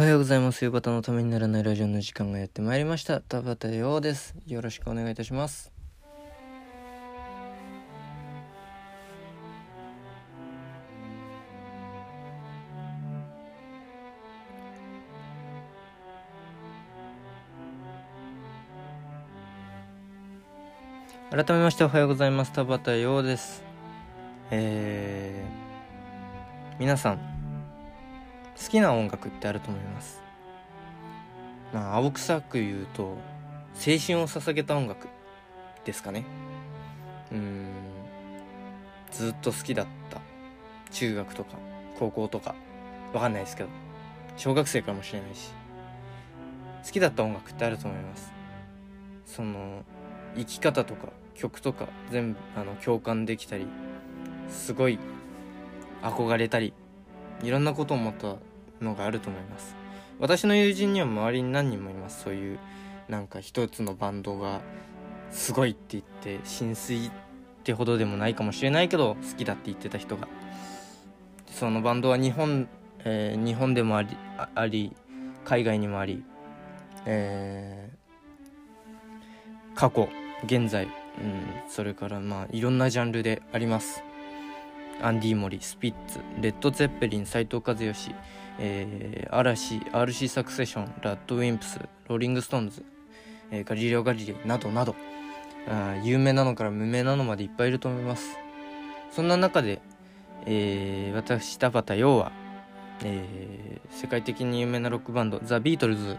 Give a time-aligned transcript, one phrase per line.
[0.00, 0.64] おはようございます。
[0.64, 3.20] 夕方のためにならないラジオの時間がやってまいりました。
[3.20, 4.34] 田畑陽です。
[4.46, 5.70] よろしくお願いいたします。
[21.30, 22.52] 改めましておはようございます。
[22.52, 23.62] 田畑陽です。
[24.50, 27.29] えー、皆さん、
[28.62, 30.22] 好きな音楽ってあると思います。
[31.72, 33.16] まあ、青臭く言うと、青
[33.74, 35.08] 春を捧げた音楽
[35.84, 36.24] ですかね。
[37.32, 37.68] うん、
[39.10, 40.20] ずっと好きだった。
[40.90, 41.56] 中学とか、
[41.98, 42.54] 高校とか、
[43.14, 43.68] わかんないですけど、
[44.36, 45.52] 小学生かもしれないし、
[46.84, 48.32] 好きだった音楽ってあると思います。
[49.24, 49.84] その、
[50.36, 53.66] 生き方とか曲とか全部あの共感できたり
[54.48, 54.98] すごい
[56.02, 56.72] 憧れたり
[57.42, 58.36] いろんなことを思った
[58.80, 59.74] のがあると思います。
[60.18, 62.22] 私の友人には周りに何人もいます。
[62.24, 62.58] そういう
[63.08, 64.60] なんか一つのバンドが
[65.30, 67.10] すごいって言って浸水っ
[67.64, 70.28] てほどでもないかもしれないけど好きだって言ってた人が。
[71.46, 72.68] そのバンドは日本、
[73.04, 74.16] えー日本でもあり
[74.54, 74.94] あり
[75.44, 76.22] 海外にもあり、
[77.06, 78.00] えー
[79.74, 80.08] 過去
[80.44, 80.90] 現在、うん、
[81.68, 84.02] それからまあいろんなジャンルであります。
[85.02, 88.14] アンディモリ、スピッツ、レッド・ツェッペリン斎藤和義、
[88.60, 92.84] えー嵐 RC サクセションラッドウィンプスローリング・ストーンズ、
[93.50, 94.94] えーガリレオ・ガリレイなどなど。
[95.68, 98.38] あ有名なのから無名なのまでいっぱいいると思います。
[99.10, 99.80] そんな中で、
[100.46, 102.32] えー私田畑陽は、
[103.02, 106.18] えー世界的に有名なロックバンドザ・ビートルズ。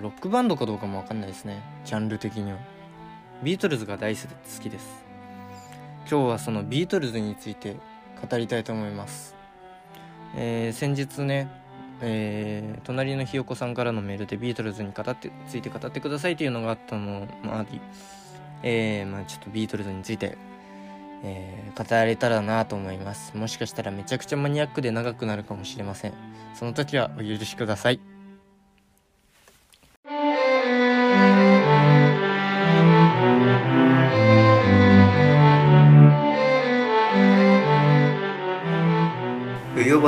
[0.00, 1.62] ロックバンドかどうかもわかんないですね。
[1.84, 2.58] ジャンル的には。
[3.42, 4.22] ビートルズが大好
[4.60, 5.04] きです。
[6.10, 7.76] 今日はそのビートルズについて
[8.28, 9.35] 語りたいと思います、
[10.36, 11.48] えー先日ね、
[12.00, 17.80] えー隣のひよこさんからのメールでビートルズに語ってついて語ってくださいというのがあったのもあり、
[18.62, 20.36] えーまあ、ちょっとビートルズについて、
[21.24, 23.36] えー語れたらなと思います。
[23.36, 26.14] もしかしたらめちゃくちゃマニアックで長くなるかもしれません。
[26.54, 28.00] その時はお許しください。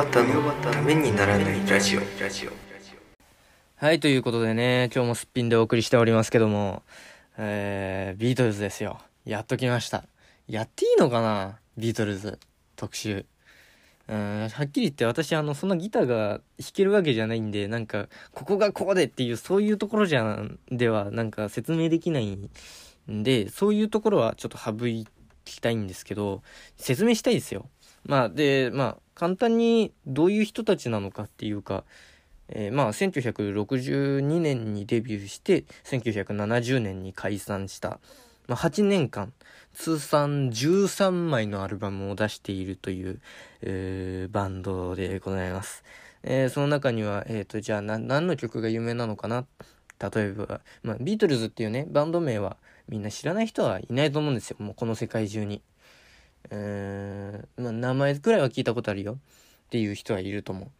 [0.08, 2.00] うよばたのためにならないラジオ
[3.76, 6.82] はい、ということでね、今日もすっぴんでお送りしておりますけども、
[7.36, 9.00] えー、ビートルズですよ。
[9.26, 10.04] やっときました。
[10.48, 11.58] やっていいのかな？
[11.76, 12.38] ビートルズ
[12.74, 13.26] 特集。
[14.08, 22.48] うん、はっきり言って私、あの、そんなギターが弾けるわけじゃないんで、なんか、ここがこうでっていう、そういうところじゃん、では、なんか説明できないん
[23.22, 25.06] で、そういうところはちょっと省い
[25.44, 26.42] きたいんですけど、
[26.76, 27.68] 説明したいですよ。
[28.04, 31.84] まあ、で、まあ、簡単にどういう人たちなのかっていうか、
[32.48, 38.00] えーまあ1962年にデビューして1970年に解散した、
[38.46, 39.32] まあ、8年間
[39.74, 43.20] 通算13枚のアルバムを出しているという、
[43.62, 45.84] えーバンドでございます、
[46.22, 49.44] えーその中には、えー、とじゃあな何の曲が有名なのかな？
[50.00, 52.56] 例えば、まあ、ビートルズっていうねバンド名は
[52.88, 54.56] みんな知らない人はいないと思うんですよ。
[54.60, 55.60] もうこの世界中に、
[56.50, 59.18] えーまあ、名前くらいは聞いたことあるよ。
[59.66, 60.70] っていう人はいると思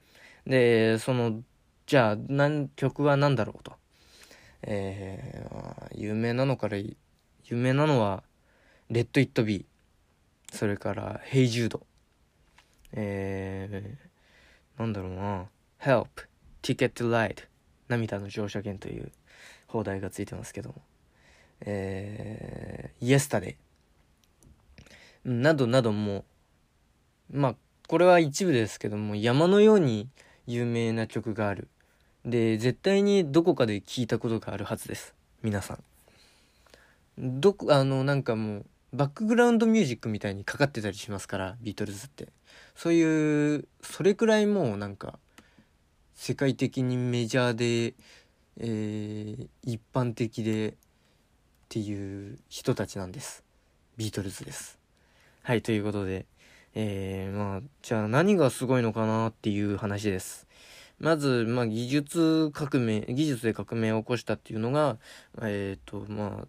[0.46, 0.50] う。
[0.50, 1.42] でその
[1.86, 3.72] じゃあなん曲は何だろうと。
[4.62, 6.96] えー有名なのから有
[7.50, 8.22] 名なのは
[8.90, 9.64] 「レッド・イット・ビー」
[10.54, 11.86] それから「ヘイ・ジュード」
[12.92, 15.48] えー、なんだろうな
[15.80, 16.08] 「Help」
[16.62, 17.44] 「Ticket to Ride」
[17.88, 19.10] 「涙の乗車券」という
[19.66, 20.82] 放題がついてますけども。
[21.60, 23.56] えー、Yesterday
[25.28, 26.24] などなども
[27.30, 27.56] まあ
[27.86, 30.08] これは一部ですけども山のように
[30.46, 31.68] 有名な曲がある。
[32.24, 35.14] で絶対にどこかで聞いたことがあるはずです。
[35.42, 35.82] 皆さん。
[37.18, 42.28] どこあのなんかもうバックグラウンドミュージックみたいにかかってたりしますからビートルズって。
[42.74, 45.18] そういうそれくらいもうなんか
[46.14, 47.94] 世界的にメジャーで、
[48.58, 50.74] えー一般的でっ
[51.68, 53.44] ていう人たちなんです。
[53.98, 54.77] ビートルズです。
[55.48, 56.26] はいということで
[56.74, 60.46] えー、まあじゃあ何がすごいのかなっていう話です。
[61.00, 64.98] まず、まあ、技術革命技術で革命を起こしたっていうのが
[65.40, 66.46] えっ、とまあ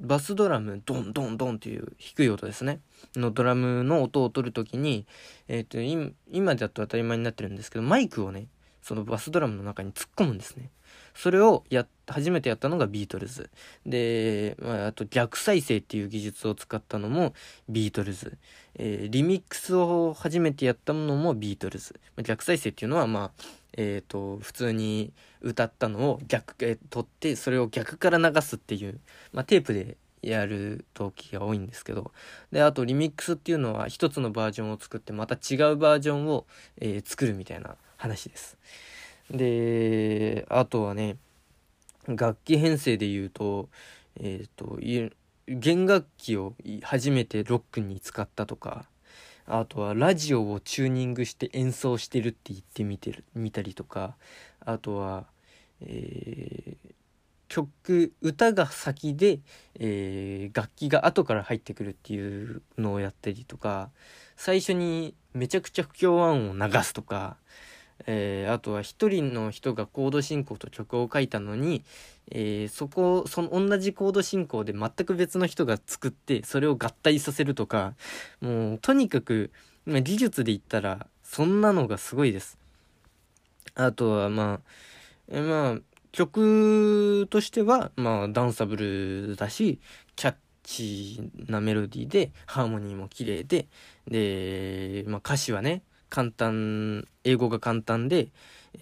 [0.00, 2.80] バスドラムドンドンドンっていう低い音ですね。
[3.14, 5.06] のドラムの音を取るときに、
[5.46, 5.80] えー、と
[6.28, 8.48] 今だと当たり前になってるんですけどマイクをね
[8.82, 10.72] そのバスドラムの中に突っ込むんですね。
[11.16, 13.50] それをや初めてやったのがビートルズ。
[13.84, 17.34] で、まあ、あと逆再生っていう技術を使ったのも
[17.68, 18.38] ビートルズ、
[18.76, 21.98] えーリミックスを初めてやったのもビートルズ。
[22.16, 23.42] まあ逆再生っていうのはまあ
[23.78, 28.98] えー、と普通に歌ったのを逆、えー、撮ってそれを逆から流すっていう、
[29.32, 32.10] まあ、テープでやる時が多いんですけど。
[32.50, 36.46] であとリミックスっていうのは一つのバージョンを作ってまた違うバージョンを、
[36.80, 38.56] えー、作るみたいな話です。
[39.30, 41.16] であとはね
[42.06, 43.68] 楽器編成で言うと
[44.20, 44.78] えっ、ー、と
[45.48, 48.86] 弦楽器を初めてロックに使ったとか
[49.46, 54.16] あとはラジオをチューニングして演奏してるって言ってみてる見たりとか
[54.64, 55.26] あとは、
[55.80, 56.94] えー、
[57.48, 59.38] 曲歌が先で、
[59.78, 63.90] えー、楽器が後から入ってくるっていうのをやったりとか
[64.36, 67.36] 最初にめちゃくちゃ不協和音を流すとか
[68.06, 71.82] えー、あとは一人の人がコード進行と曲を書いたのに、
[72.30, 77.94] えー、そこその同じコード進行で全く別の人が作ってそれを合体させるとか
[78.40, 79.50] もうとにかく、
[79.86, 82.58] ま、技術で言ったらそんなのがすごいです。
[83.74, 84.60] あとはまあ、
[85.28, 85.80] えまあ
[86.12, 89.80] 曲としてはまあダンサブルだし
[90.14, 93.66] キャッチーなメロディーでハーモニーも綺麗で
[94.08, 98.28] で、まあ、歌詞はね簡単、英語が簡単で、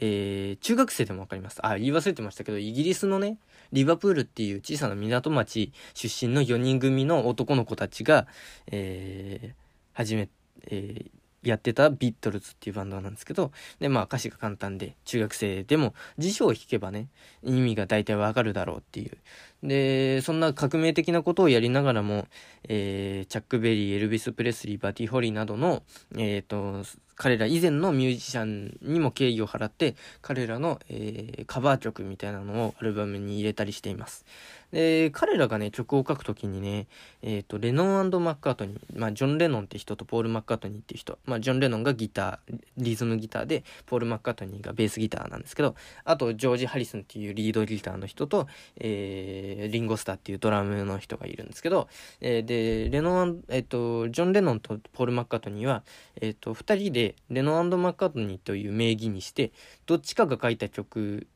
[0.01, 1.65] えー、中学生でもわかります。
[1.65, 3.39] あ、言い忘れてましたけど、イギリスのね、
[3.73, 8.27] リバプールっていう小さな港町出身の4人組の男の子たちが、
[8.71, 9.55] えー、
[9.93, 10.29] 始め、
[10.69, 17.09] えー、やってたビートルズっていうバンドなんですけど、で、まあ歌詞が簡単で、中学生でも辞書を引けばね、
[17.43, 19.19] 意味が大体わかるだろうっていう。
[19.65, 22.27] で、そんな革命的なことをやりながらも、
[22.69, 25.83] えー、チャック・ベリー、エルビス・プレスリー、バディ・ホリーなどの、
[26.17, 26.85] えっ、ー、と、
[27.17, 34.27] 彼ら以前のミュージシャンにも敬意を払って、彼らの、えー、カバー曲みたいなのをアルバムに入れたりしています。
[34.73, 36.89] で、彼らがね、曲を書くときにね、
[37.23, 51.89] えっ、ー、と、レノンマッカートニー、まあ、ジョン・レノンって人とポール・マッカートニーって人、まあ、ジョン・レノンがギター、リズムギターで、ポール・マッカートニーがベースギターなんですけど、あと、ジョージ・ハリスンっていうリードギターの人と、えー、リンゴ・スターっていうドラムの人がいるんですけど、
[52.21, 55.83] えー、で、レノン、えっ、ー、と、ジョン・レノンとポール・マッカートニーは、
[56.21, 59.53] えっ、ー、と、二人で、レノンマッカートニーという名義にして、
[59.87, 61.27] どっちかが書いた曲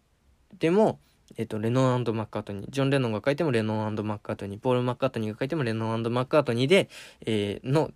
[0.59, 0.99] でも、
[1.37, 2.70] えっと、レノンマッカートニー。
[2.70, 4.61] ジョン・レノンが書いてもレノンマッカートニー。
[4.61, 6.88] ポール・マッカートニーが書いてもレノンマッカートニーで、
[7.26, 7.91] えー、の、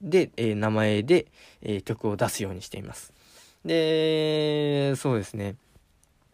[0.00, 1.26] で、えー、名前で、
[1.62, 3.12] えー、曲を出すようにしています。
[3.64, 5.56] で、そうですね。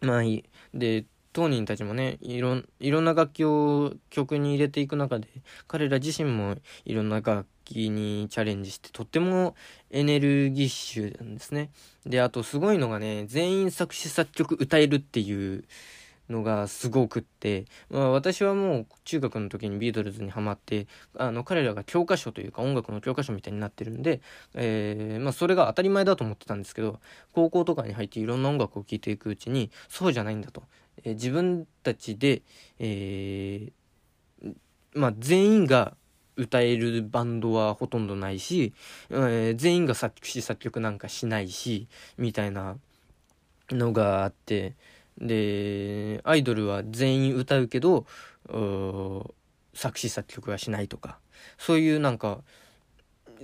[0.01, 0.43] まあいい。
[0.73, 5.27] で、当人たちもね、いろん、いろんな楽器を曲に入れていく中で、
[5.67, 9.55] 彼ら自身もいろんな楽器にチャレンジして、とっても
[9.89, 11.71] エネルギッシュなんですね。
[12.05, 15.65] で、あとすごいのがね、全員作詞作曲歌えるっていう
[16.29, 20.87] のがすごくって、まあ私はもう中学の時にビートルズにハマって、
[21.17, 24.21] あの彼らが教科書というか音楽の教科書みたいになってるんで、
[24.53, 26.99] えー、まあそれが当たり前だと思ってたんですけど、
[27.33, 30.63] 高校とかに入っていろんな音楽を聴いていくうちに、そうじゃないんだと。
[31.05, 32.41] 自分たちで、
[32.79, 34.53] えー、
[34.93, 35.95] まあ、全員が
[36.35, 38.73] 歌えるバンドはほとんどないし、
[39.09, 41.87] えー、全員が作詞作曲なんかしないし、
[42.17, 42.77] みたいな
[43.69, 44.75] のがあって、
[45.17, 48.05] で、アイドルは全員歌うけど、
[49.73, 51.19] 作詞作曲はしないとか、
[51.57, 52.41] そういうなんか、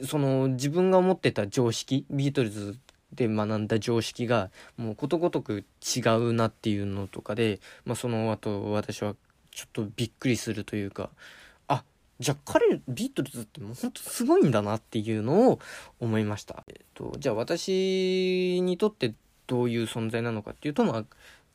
[0.05, 2.77] その自分が思ってた常識、ビートルズ
[3.19, 9.13] で学んだ常識がもうことごとく違うなっていうのとかで、まあ、その後私は
[9.51, 11.09] ちょっとびっくりするというか
[11.67, 11.83] あ
[12.19, 15.59] じゃあ彼ビートルズってもうほんとすごいんだなっていうのを
[15.99, 16.63] 思いました。
[16.69, 19.13] えっと、じゃあ私にとって
[19.47, 21.03] どういう存在なのかっていうと、まあ、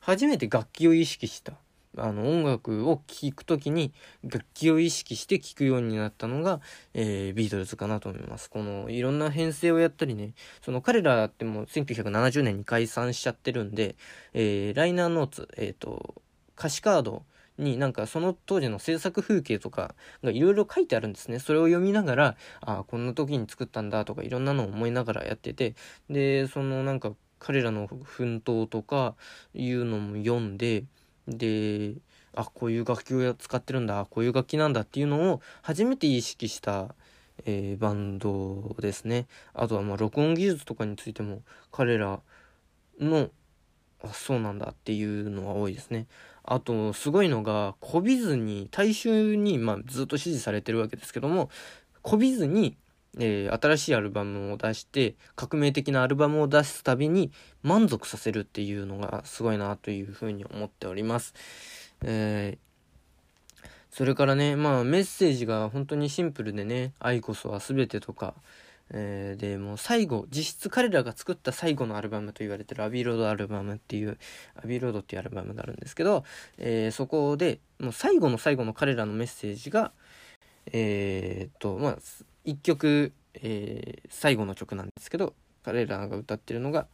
[0.01, 1.55] 初めて楽器を意識した
[1.97, 3.93] あの音楽を聴くときに
[4.25, 6.61] 楽器を意識して聴くようになったのが、
[6.93, 8.51] えー、ビートルズかなと思います。
[8.51, 10.33] このいろんな編成をやったりね、
[10.63, 13.97] その彼らってもう1970年に解散しちゃってるんで、
[14.33, 16.15] えー、ライナーノーツ、えっ、ー、と、
[16.59, 17.25] 歌詞カード
[17.59, 21.39] になんかその当時の制作風景とかがいろいろ書いてあるんですね。
[21.39, 25.75] それを読みながら、ああ、こんな時に作ったんだとかいろんなのを思いながらやってて、
[26.11, 29.15] で、そのなんか彼らの奮闘とか
[29.55, 30.85] いうのも読んで、
[31.29, 31.95] で
[32.35, 36.95] あこういう楽器を使ってるんだこういう楽器なんだっていうのを初めて意識した、
[37.47, 39.27] えー、バンドですね。
[39.55, 42.21] あとはまあ録音技術とかについても彼ら
[43.01, 43.31] の
[44.03, 46.07] あそうなんだっていうのは多いですね。
[46.43, 51.49] あとすごいのがこびずに大衆に、まあ、ずっと支持されてるわけですけども
[52.03, 52.77] こびずに
[53.19, 57.31] えー、新しいアルバムを出して革命的なアルバムを出すたびに
[57.63, 61.35] 満足させるっていうのがすごいなというふうに思っております。
[62.03, 68.35] えー、それからね、まあメッセージが本当にシンプルでね、愛こそは全てとか、
[68.91, 74.19] えー、でもう最後実質彼らが作った最後のアルバムと言われてるアビーロードアルバムっていう
[74.63, 76.25] アビーロードっていうアルバムがあるんですけど、
[76.59, 79.93] えー、そこでもう最後の最後の彼らのメッセージが
[80.73, 81.99] えー、っとまあ
[82.45, 85.35] 1曲、えー、最後の曲なんですけど
[85.65, 86.87] 彼らが歌ってるのが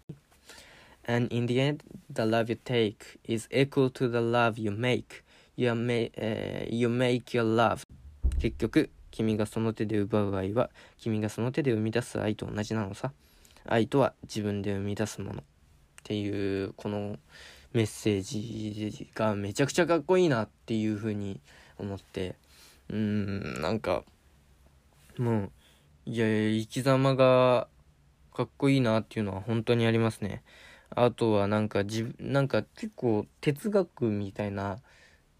[1.06, 5.24] And in the end, the love you take is equal to the love you make.
[5.56, 7.82] You, may,、uh, you make your love.
[8.38, 13.12] 結局、君がその手で奪う愛は君がその手で生み出す愛と同じなのさ
[13.66, 15.44] 愛とは自分で生み出すものっ
[16.02, 17.16] ていうこの
[17.72, 21.40] メッセージがめちゃくちゃかっこいいなっていうふうに
[21.78, 22.36] 思って
[22.88, 24.02] うーんなんか
[25.20, 25.50] もう
[26.06, 27.68] いやいや生き様が
[28.32, 30.42] かっこいいなっていうのは本当にありますね。
[30.96, 34.78] あとはなんか自なんか結構哲学みたいな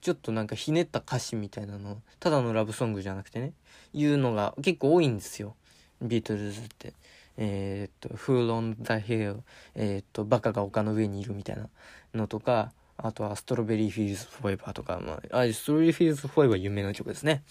[0.03, 3.55] ちょっとなんかひねった歌詞みたいなのただのラブソングじゃなくてね
[3.95, 5.57] いうのが結構多いんですよ。
[6.03, 6.93] ビートルズって。
[7.39, 9.41] えー、っと「Who on the Hill」
[9.75, 11.71] えー、っと「バカが丘の上にいる」みたいな
[12.13, 17.43] のとかあとは「ストロベリーフィールズ・フォーエバー」とか、まあ、あストロベリーフィールズ・フォーエバー有名な曲ですね。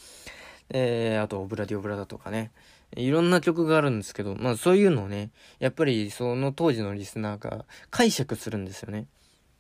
[0.70, 2.52] えー、あと「オブラディ・オブラダ」とかね
[2.96, 9.06] いろんな曲があるんですけど、まあそういうのをね、やっぱりその当時のリスナーが解釈するんですよね。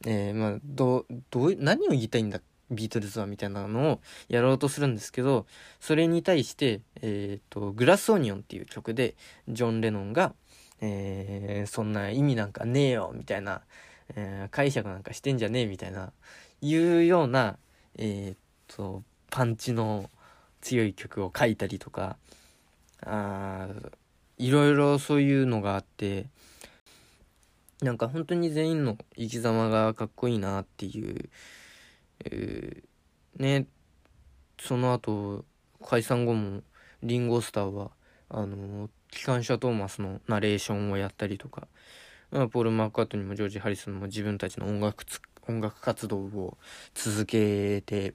[0.05, 5.45] えー、まあ、どう、どう、何を言いたいんだビートルズはみたいなのをやろうとするんですけど、
[5.79, 9.15] それに対して、えっ、と、グラスオニオンっていう曲で、
[9.47, 10.33] ジョン・レノンが、
[10.81, 13.61] えー、そんな意味なんかねえよ、みたいな、
[14.15, 16.13] えー、解釈なんかしてんじゃねえ、みたいな、
[16.61, 17.57] いうような、
[17.97, 18.37] えっ
[18.67, 20.09] と、パンチの
[20.61, 22.17] 強い曲を書いたりとか、
[23.01, 23.69] あ
[24.37, 26.27] いろいろそういうのがあって、
[27.81, 31.29] なんか本当に全員の生き様がかっこいいなっていう、
[32.25, 33.67] えー、ね、
[34.59, 35.45] その後、
[35.85, 36.61] 解散後も、
[37.01, 37.91] リンゴスターは、
[38.27, 41.67] あの、機関車トーマスのナレーションをやったりとか、
[42.31, 45.05] まあ、ポール・マーカートニーもジョージ・ハリスンも自分たちの音楽
[45.47, 46.57] 音楽活動を
[46.93, 48.13] 続けて、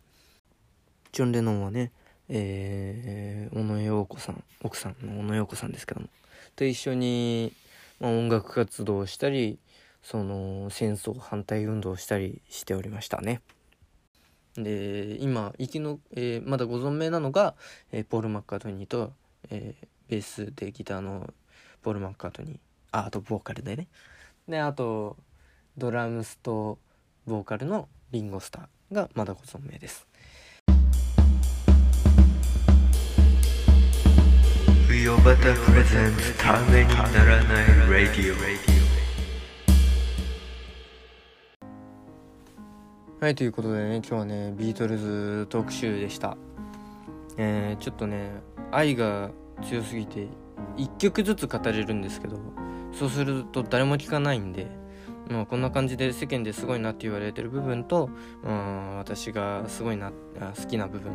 [1.12, 1.90] ジョン・レノンはね、
[2.28, 6.08] えー、小野洋子さん、奥さんの小野洋子さんですけども、
[6.56, 7.52] と一緒に、
[8.00, 9.58] まあ、音楽活動をしたり、
[10.02, 13.40] その戦争反対運動をしたりしておりましたね。
[14.54, 17.54] で今生きの、えー、まだご存命なのが、
[17.90, 19.12] えー、ポール・マッカートニーと、
[19.50, 21.32] えー、ベースでギターの
[21.82, 22.58] ポール・マッカートニー。
[22.92, 23.88] ああとボーカルでね。
[24.46, 25.16] であと
[25.76, 26.78] ドラムスと
[27.26, 30.06] ボーカルのリンゴスターがまだご存命です。
[35.04, 38.36] ヨバタプレゼンツためにならないラディオ
[43.22, 46.38] はいということでね今日はねビートルズ特集でした。
[47.36, 48.30] えー、ちょっとね
[48.70, 49.30] 愛が
[49.68, 50.26] 強すぎて
[50.78, 52.40] 1曲ずつ語れるんですけど
[52.98, 54.70] そうすると誰も聞かないんで
[55.28, 58.08] まあ、こんな感じで世間ですごいなって言われてる部分と、
[58.42, 61.12] うん、私がすごいな好きな部分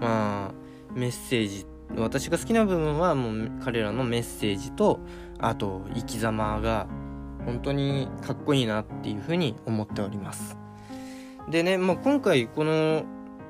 [0.00, 0.54] まあ
[0.94, 1.66] メッセージ
[1.96, 5.00] 私が好きな部分はもう彼らのメッセージと
[5.38, 6.86] あと生き様が
[7.44, 10.56] 本当にかっこいいなっていうふうに思っております。
[11.48, 13.04] でね、まあ、今回この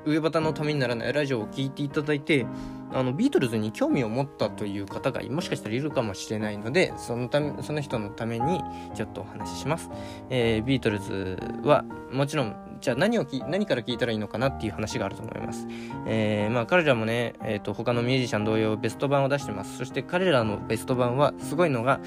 [0.05, 2.45] 上端のためにならないラジオを聴いていただいて
[2.93, 8.61] あのビートルズに興味を持ったという方がもしかしたらいるかもしれないのでそのためその人のために
[8.95, 9.89] ちょっとお話しします、
[10.29, 15.67] えー、ビートルズはもちろんじゃあ何をき何から聞いたらいいのかなっていう話があると思います。
[16.05, 19.77] えー、まあ彼らもね、えーと、他のミュージシャン同様ベスト版を出してます。
[19.77, 21.99] そして彼らのベスト版はすごいのが